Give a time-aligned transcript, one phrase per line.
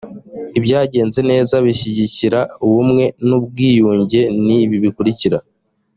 [0.57, 5.37] ibyagenze neza bishyigikira ubumwe n’ubwiyunge ni ibi bikurikira: